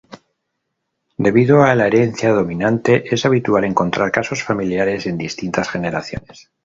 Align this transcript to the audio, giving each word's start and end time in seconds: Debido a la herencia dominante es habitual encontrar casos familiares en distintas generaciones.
Debido 1.17 1.61
a 1.61 1.75
la 1.75 1.85
herencia 1.85 2.31
dominante 2.33 3.13
es 3.13 3.23
habitual 3.27 3.65
encontrar 3.65 4.11
casos 4.11 4.41
familiares 4.41 5.05
en 5.05 5.15
distintas 5.19 5.69
generaciones. 5.69 6.49